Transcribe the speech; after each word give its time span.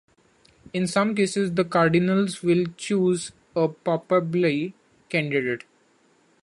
In 0.73 0.87
some 0.87 1.13
cases 1.13 1.53
the 1.53 1.63
cardinals 1.63 2.41
will 2.41 2.65
choose 2.75 3.33
a 3.55 3.69
"papabile" 3.69 4.73
candidate. 5.09 5.63